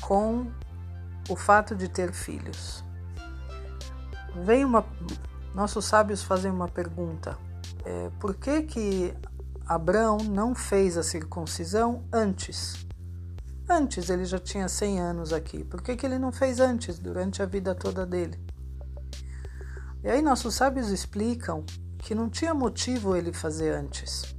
com 0.00 0.46
o 1.28 1.34
fato 1.34 1.74
de 1.74 1.88
ter 1.88 2.12
filhos. 2.12 2.84
Vem 4.44 4.64
uma, 4.64 4.86
nossos 5.52 5.86
sábios 5.86 6.22
fazem 6.22 6.52
uma 6.52 6.68
pergunta: 6.68 7.36
é, 7.84 8.08
por 8.20 8.36
que 8.36 8.62
que 8.62 9.12
Abraão 9.66 10.18
não 10.18 10.54
fez 10.54 10.96
a 10.96 11.02
circuncisão 11.02 12.04
antes. 12.12 12.86
Antes 13.68 14.08
ele 14.08 14.24
já 14.24 14.38
tinha 14.38 14.68
100 14.68 15.00
anos 15.00 15.32
aqui. 15.32 15.64
Por 15.64 15.82
que, 15.82 15.96
que 15.96 16.06
ele 16.06 16.20
não 16.20 16.30
fez 16.30 16.60
antes, 16.60 16.96
durante 17.00 17.42
a 17.42 17.46
vida 17.46 17.74
toda 17.74 18.06
dele? 18.06 18.38
E 20.04 20.08
aí 20.08 20.22
nossos 20.22 20.54
sábios 20.54 20.90
explicam 20.90 21.66
que 22.08 22.14
não 22.14 22.30
tinha 22.30 22.54
motivo 22.54 23.14
ele 23.14 23.34
fazer 23.34 23.70
antes. 23.74 24.34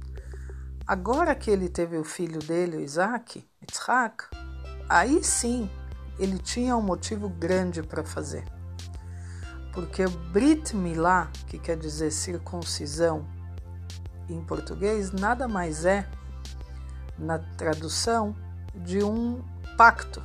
Agora 0.84 1.36
que 1.36 1.48
ele 1.48 1.68
teve 1.68 1.96
o 1.96 2.02
filho 2.02 2.40
dele, 2.40 2.82
Isaac, 2.82 3.48
Yitzhak, 3.62 4.24
aí 4.88 5.22
sim 5.22 5.70
ele 6.18 6.36
tinha 6.36 6.76
um 6.76 6.82
motivo 6.82 7.28
grande 7.28 7.80
para 7.80 8.02
fazer. 8.02 8.44
Porque 9.72 10.04
Brit 10.32 10.74
Milá, 10.74 11.30
que 11.46 11.60
quer 11.60 11.76
dizer 11.76 12.10
circuncisão 12.10 13.24
em 14.28 14.42
português, 14.42 15.12
nada 15.12 15.46
mais 15.46 15.84
é, 15.84 16.08
na 17.16 17.38
tradução, 17.38 18.34
de 18.74 19.00
um 19.00 19.44
pacto. 19.76 20.20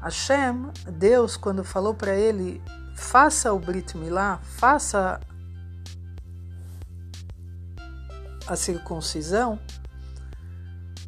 Hashem, 0.00 0.72
Deus, 0.90 1.36
quando 1.36 1.62
falou 1.62 1.94
para 1.94 2.16
ele, 2.16 2.60
faça 2.96 3.52
o 3.52 3.60
Brit 3.60 3.96
Milá, 3.96 4.40
faça 4.42 5.20
a 8.46 8.56
circuncisão, 8.56 9.58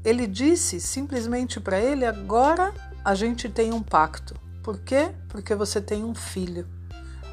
ele 0.04 0.26
disse 0.26 0.80
simplesmente 0.80 1.58
para 1.58 1.78
ele: 1.78 2.04
agora 2.04 2.72
a 3.04 3.14
gente 3.14 3.48
tem 3.48 3.72
um 3.72 3.82
pacto. 3.82 4.34
Por 4.62 4.78
quê? 4.78 5.10
Porque 5.28 5.54
você 5.54 5.80
tem 5.80 6.04
um 6.04 6.14
filho. 6.14 6.66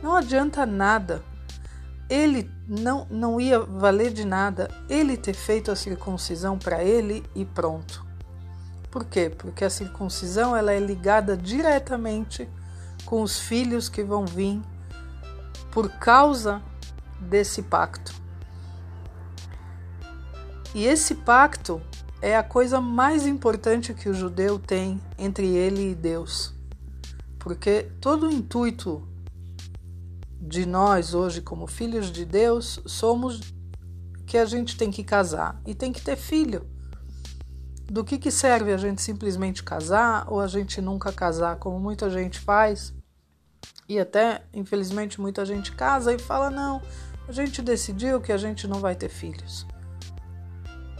Não 0.01 0.15
adianta 0.15 0.65
nada. 0.65 1.23
Ele 2.09 2.49
não, 2.67 3.07
não 3.09 3.39
ia 3.39 3.59
valer 3.59 4.11
de 4.11 4.25
nada 4.25 4.69
ele 4.89 5.15
ter 5.15 5.33
feito 5.33 5.71
a 5.71 5.75
circuncisão 5.75 6.59
para 6.59 6.83
ele 6.83 7.23
e 7.33 7.45
pronto. 7.45 8.05
Por 8.89 9.05
quê? 9.05 9.29
Porque 9.29 9.63
a 9.63 9.69
circuncisão 9.69 10.55
ela 10.55 10.73
é 10.73 10.79
ligada 10.79 11.37
diretamente 11.37 12.49
com 13.05 13.21
os 13.21 13.39
filhos 13.39 13.87
que 13.87 14.03
vão 14.03 14.25
vir 14.25 14.61
por 15.71 15.89
causa 15.89 16.61
desse 17.17 17.61
pacto. 17.61 18.20
E 20.73 20.85
esse 20.85 21.15
pacto 21.15 21.81
é 22.21 22.37
a 22.37 22.43
coisa 22.43 22.79
mais 22.79 23.25
importante 23.25 23.93
que 23.93 24.07
o 24.07 24.13
judeu 24.13 24.57
tem 24.57 25.01
entre 25.17 25.47
ele 25.47 25.91
e 25.91 25.95
Deus. 25.95 26.53
Porque 27.39 27.91
todo 27.99 28.27
o 28.27 28.31
intuito 28.31 29.05
de 30.39 30.65
nós 30.65 31.13
hoje, 31.13 31.41
como 31.41 31.67
filhos 31.67 32.11
de 32.11 32.23
Deus, 32.23 32.79
somos 32.85 33.41
que 34.25 34.37
a 34.37 34.45
gente 34.45 34.77
tem 34.77 34.89
que 34.89 35.03
casar 35.03 35.59
e 35.65 35.75
tem 35.75 35.91
que 35.91 36.01
ter 36.01 36.15
filho. 36.15 36.65
Do 37.85 38.03
que, 38.03 38.17
que 38.17 38.31
serve 38.31 38.71
a 38.71 38.77
gente 38.77 39.01
simplesmente 39.01 39.61
casar 39.61 40.25
ou 40.31 40.39
a 40.39 40.47
gente 40.47 40.79
nunca 40.79 41.11
casar, 41.11 41.57
como 41.57 41.77
muita 41.77 42.09
gente 42.09 42.39
faz? 42.39 42.93
E 43.89 43.99
até, 43.99 44.43
infelizmente, 44.53 45.19
muita 45.19 45.45
gente 45.45 45.73
casa 45.73 46.13
e 46.13 46.19
fala: 46.19 46.49
não, 46.49 46.81
a 47.27 47.31
gente 47.33 47.61
decidiu 47.61 48.21
que 48.21 48.31
a 48.31 48.37
gente 48.37 48.67
não 48.67 48.79
vai 48.79 48.95
ter 48.95 49.09
filhos. 49.09 49.65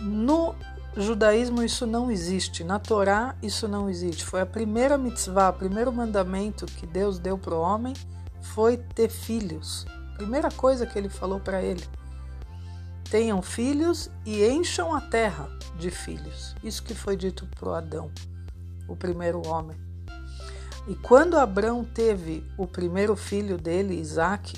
No 0.01 0.55
judaísmo 0.97 1.63
isso 1.63 1.85
não 1.85 2.09
existe, 2.09 2.63
na 2.63 2.79
Torá 2.79 3.35
isso 3.41 3.67
não 3.67 3.89
existe. 3.89 4.25
Foi 4.25 4.41
a 4.41 4.45
primeira 4.45 4.97
mitzvah, 4.97 5.49
o 5.49 5.53
primeiro 5.53 5.91
mandamento 5.91 6.65
que 6.65 6.87
Deus 6.87 7.19
deu 7.19 7.37
para 7.37 7.55
o 7.55 7.61
homem 7.61 7.93
foi 8.41 8.77
ter 8.77 9.09
filhos. 9.09 9.85
Primeira 10.17 10.49
coisa 10.49 10.85
que 10.85 10.97
ele 10.97 11.09
falou 11.09 11.39
para 11.39 11.61
ele: 11.61 11.83
tenham 13.09 13.41
filhos 13.41 14.09
e 14.25 14.43
encham 14.45 14.93
a 14.93 15.01
terra 15.01 15.49
de 15.77 15.91
filhos. 15.91 16.55
Isso 16.63 16.81
que 16.83 16.93
foi 16.93 17.15
dito 17.15 17.47
para 17.59 17.77
Adão, 17.77 18.11
o 18.87 18.95
primeiro 18.95 19.45
homem. 19.47 19.77
E 20.87 20.95
quando 20.95 21.37
Abraão 21.37 21.83
teve 21.83 22.43
o 22.57 22.65
primeiro 22.65 23.15
filho 23.15 23.57
dele, 23.57 23.99
Isaac, 23.99 24.53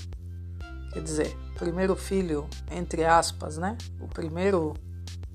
quer 0.94 1.02
dizer, 1.02 1.38
primeiro 1.58 1.96
filho, 1.96 2.48
entre 2.72 3.04
aspas, 3.04 3.58
né? 3.58 3.78
O 4.00 4.08
primeiro 4.08 4.74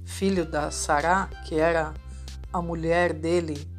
filho 0.08 0.46
da 0.46 0.70
Sará, 0.70 1.28
que 1.44 1.54
era 1.54 1.92
a 2.52 2.62
mulher 2.62 3.12
dele 3.12 3.70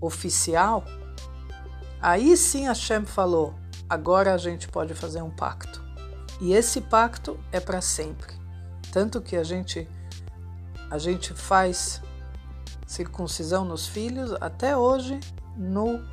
oficial, 0.00 0.84
aí 2.02 2.36
sim 2.36 2.66
Hashem 2.66 3.06
falou: 3.06 3.54
agora 3.88 4.34
a 4.34 4.36
gente 4.36 4.68
pode 4.68 4.92
fazer 4.92 5.22
um 5.22 5.30
pacto. 5.30 5.82
E 6.40 6.52
esse 6.52 6.80
pacto 6.80 7.38
é 7.52 7.60
para 7.60 7.80
sempre. 7.80 8.34
Tanto 8.92 9.22
que 9.22 9.36
a 9.36 9.44
gente 9.44 9.88
a 10.90 10.98
gente 10.98 11.32
faz 11.32 12.02
circuncisão 12.86 13.64
nos 13.64 13.86
filhos 13.86 14.32
até 14.40 14.76
hoje 14.76 15.18
no 15.56 16.04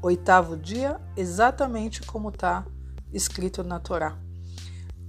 oitavo 0.00 0.56
dia, 0.56 1.00
exatamente 1.16 2.02
como 2.02 2.28
está 2.28 2.64
escrito 3.12 3.64
na 3.64 3.80
Torá. 3.80 4.25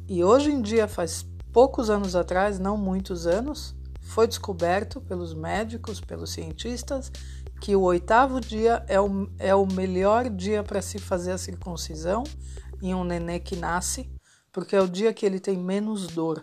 E 0.10 0.24
hoje 0.24 0.50
em 0.50 0.62
dia, 0.62 0.88
faz 0.88 1.26
poucos 1.52 1.90
anos 1.90 2.16
atrás, 2.16 2.60
não 2.60 2.78
muitos 2.78 3.28
anos, 3.28 3.76
foi 4.00 4.26
descoberto 4.26 5.02
pelos 5.02 5.34
médicos, 5.34 6.00
pelos 6.00 6.32
cientistas, 6.32 7.12
que 7.60 7.76
o 7.76 7.82
oitavo 7.82 8.40
dia 8.40 8.86
é 8.88 9.02
o, 9.02 9.30
é 9.38 9.54
o 9.54 9.66
melhor 9.66 10.30
dia 10.30 10.64
para 10.64 10.82
se 10.82 10.98
fazer 10.98 11.34
a 11.34 11.38
circuncisão 11.38 12.24
em 12.82 12.96
um 12.96 13.04
nenê 13.04 13.38
que 13.38 13.58
nasce, 13.58 14.10
porque 14.50 14.78
é 14.78 14.82
o 14.82 14.88
dia 14.88 15.14
que 15.14 15.26
ele 15.26 15.42
tem 15.42 15.58
menos 15.58 16.08
dor. 16.08 16.42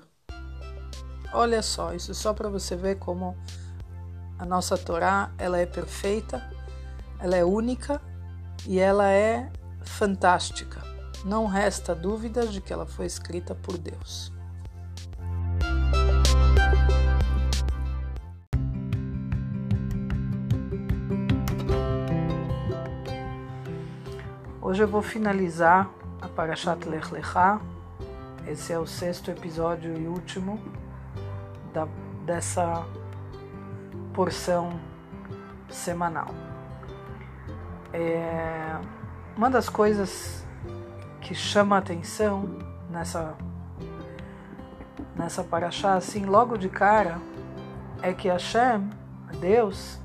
Olha 1.32 1.62
só, 1.62 1.94
isso 1.94 2.12
só 2.12 2.34
para 2.34 2.50
você 2.50 2.76
ver 2.76 2.98
como 2.98 3.34
a 4.38 4.44
nossa 4.44 4.76
Torá 4.76 5.32
ela 5.38 5.58
é 5.58 5.64
perfeita, 5.64 6.50
ela 7.18 7.34
é 7.34 7.44
única 7.44 7.98
e 8.66 8.78
ela 8.78 9.10
é 9.10 9.50
fantástica 9.80 10.93
não 11.24 11.46
resta 11.46 11.94
dúvida 11.94 12.46
de 12.46 12.60
que 12.60 12.72
ela 12.72 12.84
foi 12.84 13.06
escrita 13.06 13.54
por 13.54 13.78
Deus. 13.78 14.30
Hoje 24.60 24.82
eu 24.82 24.88
vou 24.88 25.00
finalizar 25.00 25.88
a 26.20 26.28
Parashat 26.28 26.86
Lech 26.86 27.10
Lechá. 27.12 27.60
Esse 28.46 28.72
é 28.72 28.78
o 28.78 28.86
sexto 28.86 29.30
episódio 29.30 29.96
e 29.96 30.06
último 30.06 30.60
da, 31.72 31.88
dessa 32.26 32.84
porção 34.12 34.78
semanal. 35.70 36.28
É, 37.92 38.76
uma 39.36 39.48
das 39.48 39.68
coisas 39.68 40.43
que 41.24 41.34
chama 41.34 41.76
a 41.76 41.78
atenção 41.80 42.58
nessa 42.88 43.34
nessa 45.16 45.42
paraxá, 45.44 45.94
assim, 45.94 46.24
logo 46.24 46.56
de 46.56 46.68
cara, 46.68 47.18
é 48.02 48.12
que 48.12 48.28
Hashem, 48.28 48.90
Deus, 49.40 50.00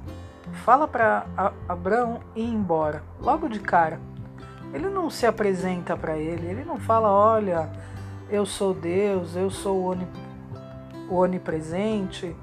fala 0.63 0.87
para 0.87 1.25
Abraão 1.67 2.19
ir 2.35 2.45
embora, 2.45 3.03
logo 3.19 3.49
de 3.49 3.59
cara. 3.59 3.99
Ele 4.71 4.87
não 4.87 5.09
se 5.09 5.25
apresenta 5.25 5.97
para 5.97 6.15
ele, 6.15 6.45
ele 6.45 6.63
não 6.63 6.77
fala, 6.77 7.11
olha, 7.11 7.69
eu 8.29 8.45
sou 8.45 8.71
Deus, 8.73 9.35
eu 9.35 9.49
sou 9.49 9.95
o, 11.09 11.17
onipresente, 11.17 12.35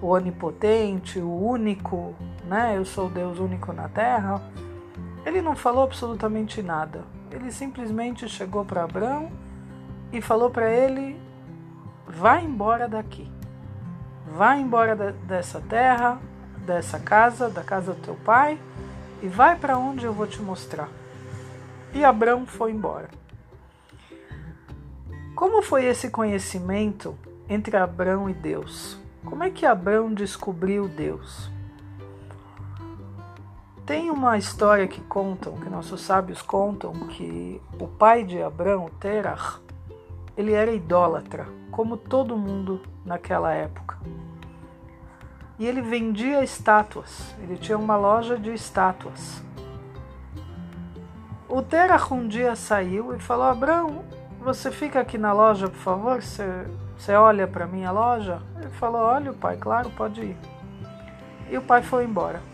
o 0.00 0.06
onipotente, 0.06 1.18
o 1.18 1.44
único, 1.44 2.14
né? 2.44 2.76
Eu 2.76 2.84
sou 2.84 3.08
Deus 3.08 3.40
único 3.40 3.72
na 3.72 3.88
terra. 3.88 4.40
Ele 5.26 5.42
não 5.42 5.56
falou 5.56 5.82
absolutamente 5.82 6.62
nada. 6.62 7.04
Ele 7.32 7.50
simplesmente 7.50 8.28
chegou 8.28 8.64
para 8.64 8.84
Abraão 8.84 9.32
e 10.12 10.20
falou 10.20 10.50
para 10.50 10.70
ele: 10.70 11.18
Vá 12.06 12.40
embora 12.40 12.86
daqui. 12.86 13.30
Vá 14.36 14.56
embora 14.56 14.94
da, 14.94 15.10
dessa 15.10 15.60
terra, 15.60 16.20
dessa 16.58 17.00
casa, 17.00 17.48
da 17.48 17.62
casa 17.62 17.94
do 17.94 18.00
teu 18.00 18.14
pai, 18.16 18.58
e 19.22 19.28
vai 19.28 19.56
para 19.56 19.78
onde 19.78 20.04
eu 20.04 20.12
vou 20.12 20.26
te 20.26 20.40
mostrar. 20.42 20.88
E 21.94 22.04
Abraão 22.04 22.46
foi 22.46 22.70
embora. 22.70 23.08
Como 25.34 25.62
foi 25.62 25.86
esse 25.86 26.10
conhecimento 26.10 27.18
entre 27.48 27.76
Abraão 27.76 28.28
e 28.28 28.34
Deus? 28.34 28.98
Como 29.24 29.42
é 29.42 29.50
que 29.50 29.64
Abraão 29.64 30.12
descobriu 30.12 30.86
Deus? 30.86 31.50
Tem 33.84 34.10
uma 34.10 34.38
história 34.38 34.86
que 34.86 35.00
contam, 35.00 35.56
que 35.56 35.68
nossos 35.68 36.02
sábios 36.02 36.40
contam, 36.40 36.92
que 37.08 37.60
o 37.80 37.88
pai 37.88 38.22
de 38.22 38.40
Abraão, 38.40 38.88
Terah, 39.00 39.56
ele 40.36 40.52
era 40.52 40.72
idólatra, 40.72 41.48
como 41.72 41.96
todo 41.96 42.36
mundo 42.36 42.80
naquela 43.04 43.52
época. 43.52 43.98
E 45.58 45.66
ele 45.66 45.82
vendia 45.82 46.44
estátuas, 46.44 47.34
ele 47.40 47.56
tinha 47.56 47.76
uma 47.76 47.96
loja 47.96 48.38
de 48.38 48.54
estátuas. 48.54 49.42
O 51.48 51.60
Terah 51.60 52.06
um 52.12 52.28
dia 52.28 52.54
saiu 52.54 53.14
e 53.16 53.18
falou: 53.18 53.46
Abraão, 53.46 54.04
você 54.40 54.70
fica 54.70 55.00
aqui 55.00 55.18
na 55.18 55.32
loja, 55.32 55.68
por 55.68 55.78
favor? 55.78 56.22
Você, 56.22 56.66
você 56.96 57.14
olha 57.14 57.48
para 57.48 57.66
minha 57.66 57.90
loja? 57.90 58.40
Ele 58.60 58.70
falou: 58.70 59.02
Olha, 59.02 59.32
pai, 59.32 59.56
claro, 59.56 59.90
pode 59.90 60.20
ir. 60.20 60.36
E 61.50 61.58
o 61.58 61.62
pai 61.62 61.82
foi 61.82 62.04
embora. 62.04 62.51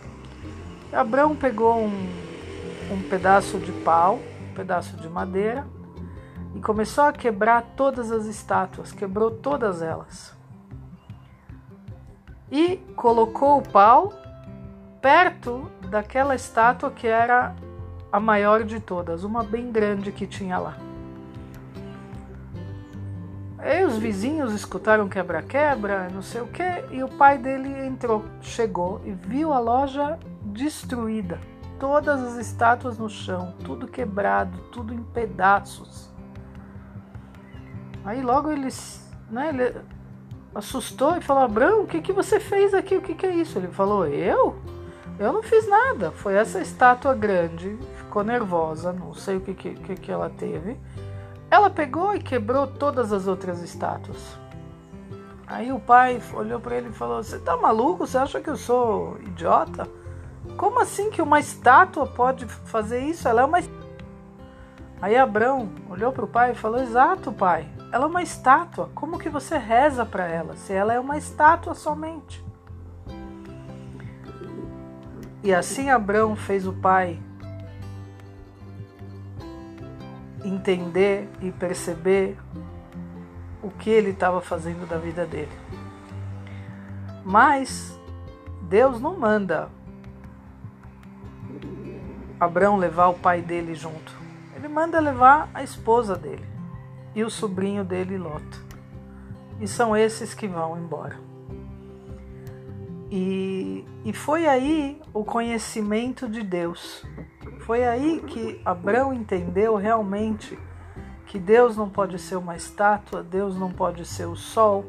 Abraão 0.93 1.37
pegou 1.37 1.79
um 1.79 2.29
um 2.91 3.03
pedaço 3.03 3.59
de 3.59 3.73
pau, 3.73 4.19
um 4.51 4.55
pedaço 4.55 4.97
de 4.97 5.09
madeira 5.09 5.67
e 6.55 6.61
começou 6.61 7.05
a 7.05 7.13
quebrar 7.13 7.63
todas 7.77 8.11
as 8.11 8.27
estátuas, 8.27 8.93
quebrou 8.93 9.31
todas 9.31 9.83
elas. 9.83 10.37
E 12.51 12.77
colocou 12.97 13.59
o 13.59 13.63
pau 13.63 14.13
perto 15.03 15.71
daquela 15.91 16.35
estátua 16.35 16.91
que 16.91 17.07
era 17.07 17.55
a 18.11 18.19
maior 18.19 18.65
de 18.65 18.81
todas, 18.81 19.23
uma 19.23 19.43
bem 19.45 19.71
grande 19.71 20.11
que 20.11 20.27
tinha 20.27 20.59
lá. 20.59 20.77
E 23.63 23.85
os 23.85 23.99
vizinhos 23.99 24.55
escutaram 24.55 25.09
quebra-quebra, 25.09 26.09
não 26.09 26.23
sei 26.23 26.41
o 26.41 26.47
que, 26.47 26.85
e 26.91 27.03
o 27.03 27.09
pai 27.09 27.37
dele 27.37 27.69
entrou, 27.87 28.25
chegou 28.41 29.03
e 29.05 29.11
viu 29.11 29.53
a 29.53 29.59
loja 29.59 30.19
destruída, 30.59 31.39
todas 31.79 32.21
as 32.21 32.37
estátuas 32.37 32.99
no 32.99 33.09
chão, 33.09 33.55
tudo 33.65 33.87
quebrado, 33.87 34.59
tudo 34.73 34.93
em 34.93 35.03
pedaços. 35.03 36.11
Aí 38.05 38.21
logo 38.21 38.51
ele, 38.51 38.69
né, 39.31 39.49
ele 39.51 39.81
assustou 40.55 41.17
e 41.17 41.21
falou: 41.21 41.45
Abraão, 41.45 41.83
o 41.83 41.87
que, 41.87 42.03
que 42.03 42.13
você 42.13 42.41
fez 42.41 42.75
aqui? 42.75 42.97
O 42.97 43.03
que, 43.03 43.15
que 43.15 43.27
é 43.27 43.35
isso? 43.35 43.59
Ele 43.59 43.69
falou: 43.69 44.07
Eu? 44.07 44.57
Eu 45.19 45.33
não 45.33 45.43
fiz 45.43 45.69
nada. 45.69 46.11
Foi 46.11 46.35
essa 46.35 46.61
estátua 46.61 47.15
grande, 47.15 47.77
ficou 47.97 48.23
nervosa, 48.23 48.93
não 48.93 49.15
sei 49.15 49.37
o 49.37 49.41
que, 49.41 49.55
que, 49.55 49.97
que 49.97 50.13
ela 50.13 50.31
teve. 50.31 50.77
Ela 51.51 51.71
pegou 51.71 52.15
e 52.15 52.21
quebrou 52.21 52.67
todas 52.67 53.13
as 53.13 53.27
outras 53.27 53.63
estátuas. 53.63 54.37
Aí 55.47 55.73
o 55.73 55.81
pai 55.81 56.21
olhou 56.35 56.61
para 56.61 56.77
ele 56.77 56.89
e 56.89 56.93
falou: 56.93 57.23
Você 57.23 57.39
tá 57.39 57.57
maluco? 57.57 58.07
Você 58.07 58.19
acha 58.19 58.41
que 58.41 58.51
eu 58.51 58.57
sou 58.57 59.19
idiota? 59.21 59.89
Como 60.59 60.81
assim 60.81 61.09
que 61.09 61.23
uma 61.23 61.39
estátua 61.39 62.05
pode 62.05 62.45
fazer 62.45 62.99
isso? 62.99 63.29
Ela 63.29 63.43
é 63.43 63.45
uma. 63.45 63.59
Aí 65.01 65.17
Abrão 65.17 65.71
olhou 65.89 66.11
para 66.11 66.25
o 66.25 66.29
pai 66.29 66.51
e 66.51 66.57
falou: 66.57 66.81
Exato, 66.81 67.31
pai. 67.33 67.69
Ela 67.93 68.05
é 68.05 68.09
uma 68.09 68.23
estátua. 68.23 68.91
Como 68.93 69.21
que 69.21 69.29
você 69.29 69.57
reza 69.57 70.05
para 70.05 70.27
ela 70.27 70.57
se 70.57 70.73
ela 70.73 70.93
é 70.93 70.99
uma 70.99 71.17
estátua 71.17 71.75
somente? 71.75 72.45
E 75.45 75.55
assim 75.55 75.91
Abrão 75.91 76.35
fez 76.35 76.67
o 76.67 76.73
pai 76.73 77.23
entender 80.45 81.29
e 81.41 81.53
perceber 81.53 82.37
o 83.63 83.71
que 83.71 83.91
ele 83.91 84.11
estava 84.11 84.41
fazendo 84.41 84.89
da 84.89 84.99
vida 84.99 85.25
dele. 85.25 85.57
Mas 87.25 87.97
Deus 88.63 89.01
não 89.01 89.17
manda 89.17 89.78
Abraão 92.41 92.77
levar 92.77 93.09
o 93.09 93.15
pai 93.15 93.43
dele 93.43 93.75
junto. 93.75 94.17
Ele 94.55 94.69
manda 94.69 95.01
levar 95.01 95.49
a 95.53 95.63
esposa 95.63 96.17
dele 96.17 96.47
e 97.15 97.25
o 97.25 97.31
sobrinho 97.31 97.85
dele, 97.85 98.17
Lot. 98.17 98.45
E 99.61 99.67
são 99.67 99.97
esses 99.97 100.35
que 100.35 100.47
vão 100.47 100.79
embora. 100.79 101.17
E, 103.11 103.85
e 104.05 104.13
foi 104.13 104.47
aí 104.47 105.01
o 105.13 105.25
conhecimento 105.25 106.29
de 106.29 106.43
Deus. 106.43 107.05
Foi 107.61 107.85
aí 107.85 108.21
que 108.21 108.61
Abraão 108.65 109.13
entendeu 109.13 109.77
realmente 109.77 110.59
que 111.27 111.39
Deus 111.39 111.77
não 111.77 111.91
pode 111.91 112.19
ser 112.19 112.37
uma 112.37 112.57
estátua, 112.57 113.23
Deus 113.23 113.57
não 113.57 113.71
pode 113.71 114.05
ser 114.05 114.27
o 114.27 114.37
sol, 114.37 114.87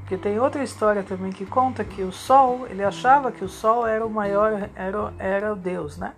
porque 0.00 0.16
tem 0.16 0.38
outra 0.38 0.62
história 0.62 1.02
também 1.02 1.30
que 1.30 1.44
conta 1.44 1.84
que 1.84 2.02
o 2.02 2.10
sol, 2.10 2.66
ele 2.68 2.82
achava 2.82 3.30
que 3.30 3.44
o 3.44 3.48
sol 3.48 3.86
era 3.86 4.04
o 4.04 4.10
maior, 4.10 4.68
era, 4.74 5.14
era 5.18 5.52
o 5.52 5.56
Deus, 5.56 5.96
né? 5.96 6.14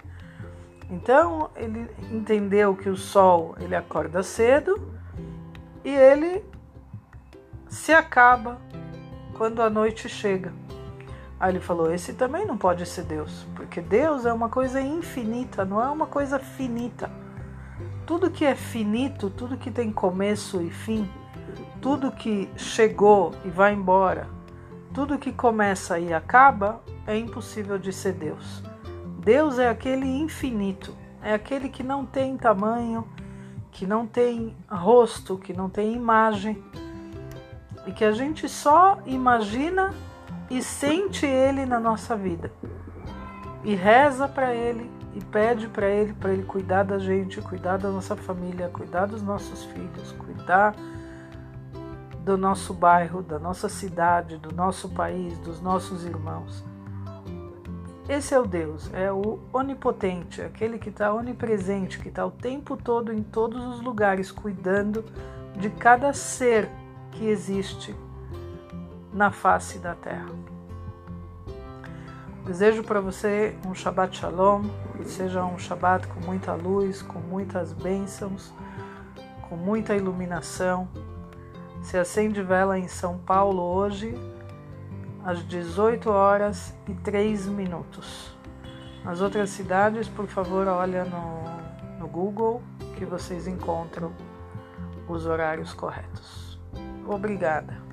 Então 0.90 1.50
ele 1.54 1.88
entendeu 2.10 2.74
que 2.74 2.88
o 2.88 2.96
sol 2.96 3.54
ele 3.60 3.76
acorda 3.76 4.22
cedo 4.22 4.80
e 5.84 5.94
ele 5.94 6.44
se 7.68 7.92
acaba 7.92 8.58
quando 9.36 9.62
a 9.62 9.68
noite 9.68 10.08
chega. 10.08 10.52
Aí 11.38 11.52
ele 11.52 11.60
falou: 11.60 11.92
esse 11.92 12.14
também 12.14 12.46
não 12.46 12.56
pode 12.56 12.84
ser 12.86 13.04
Deus, 13.04 13.46
porque 13.54 13.80
Deus 13.80 14.26
é 14.26 14.32
uma 14.32 14.48
coisa 14.48 14.80
infinita, 14.80 15.64
não 15.64 15.82
é 15.82 15.88
uma 15.88 16.06
coisa 16.06 16.38
finita. 16.38 17.10
Tudo 18.06 18.30
que 18.30 18.44
é 18.44 18.54
finito, 18.54 19.28
tudo 19.30 19.58
que 19.58 19.70
tem 19.70 19.92
começo 19.92 20.62
e 20.62 20.70
fim, 20.70 21.08
tudo 21.80 22.10
que 22.10 22.50
chegou 22.56 23.32
e 23.44 23.50
vai 23.50 23.74
embora, 23.74 24.26
tudo 24.94 25.18
que 25.18 25.30
começa 25.30 25.98
e 25.98 26.12
acaba, 26.12 26.80
é 27.06 27.16
impossível 27.16 27.78
de 27.78 27.92
ser 27.92 28.14
Deus. 28.14 28.67
Deus 29.28 29.58
é 29.58 29.68
aquele 29.68 30.06
infinito, 30.06 30.96
é 31.20 31.34
aquele 31.34 31.68
que 31.68 31.82
não 31.82 32.06
tem 32.06 32.34
tamanho, 32.38 33.06
que 33.70 33.86
não 33.86 34.06
tem 34.06 34.56
rosto, 34.66 35.36
que 35.36 35.52
não 35.52 35.68
tem 35.68 35.92
imagem 35.92 36.64
e 37.86 37.92
que 37.92 38.06
a 38.06 38.12
gente 38.12 38.48
só 38.48 38.98
imagina 39.04 39.92
e 40.48 40.62
sente 40.62 41.26
ele 41.26 41.66
na 41.66 41.78
nossa 41.78 42.16
vida. 42.16 42.50
E 43.62 43.74
reza 43.74 44.26
para 44.26 44.54
ele 44.54 44.90
e 45.14 45.22
pede 45.22 45.68
para 45.68 45.90
ele 45.90 46.14
para 46.14 46.32
ele 46.32 46.44
cuidar 46.44 46.84
da 46.84 46.98
gente, 46.98 47.38
cuidar 47.42 47.76
da 47.76 47.90
nossa 47.90 48.16
família, 48.16 48.70
cuidar 48.70 49.04
dos 49.04 49.20
nossos 49.20 49.62
filhos, 49.64 50.10
cuidar 50.12 50.74
do 52.24 52.38
nosso 52.38 52.72
bairro, 52.72 53.22
da 53.22 53.38
nossa 53.38 53.68
cidade, 53.68 54.38
do 54.38 54.54
nosso 54.54 54.88
país, 54.88 55.36
dos 55.40 55.60
nossos 55.60 56.06
irmãos. 56.06 56.64
Esse 58.08 58.32
é 58.32 58.40
o 58.40 58.46
Deus, 58.46 58.90
é 58.94 59.12
o 59.12 59.38
onipotente, 59.52 60.40
aquele 60.40 60.78
que 60.78 60.88
está 60.88 61.12
onipresente, 61.12 61.98
que 61.98 62.08
está 62.08 62.24
o 62.24 62.30
tempo 62.30 62.74
todo 62.74 63.12
em 63.12 63.22
todos 63.22 63.62
os 63.66 63.82
lugares, 63.82 64.32
cuidando 64.32 65.04
de 65.58 65.68
cada 65.68 66.14
ser 66.14 66.70
que 67.12 67.26
existe 67.26 67.94
na 69.12 69.30
face 69.30 69.78
da 69.78 69.94
terra. 69.94 70.30
Desejo 72.46 72.82
para 72.82 72.98
você 72.98 73.54
um 73.66 73.74
Shabbat 73.74 74.16
Shalom, 74.16 74.64
seja 75.04 75.44
um 75.44 75.58
Shabbat 75.58 76.06
com 76.06 76.20
muita 76.20 76.54
luz, 76.54 77.02
com 77.02 77.18
muitas 77.18 77.74
bênçãos, 77.74 78.54
com 79.50 79.54
muita 79.54 79.94
iluminação. 79.94 80.88
Se 81.82 81.98
acende 81.98 82.42
vela 82.42 82.78
em 82.78 82.88
São 82.88 83.18
Paulo 83.18 83.62
hoje, 83.62 84.14
às 85.28 85.46
18 85.46 86.08
horas 86.08 86.74
e 86.88 86.94
3 86.94 87.48
minutos. 87.48 88.34
Nas 89.04 89.20
outras 89.20 89.50
cidades, 89.50 90.08
por 90.08 90.26
favor, 90.26 90.66
olha 90.66 91.04
no, 91.04 91.98
no 91.98 92.08
Google 92.08 92.62
que 92.96 93.04
vocês 93.04 93.46
encontram 93.46 94.10
os 95.06 95.26
horários 95.26 95.74
corretos. 95.74 96.58
Obrigada. 97.06 97.87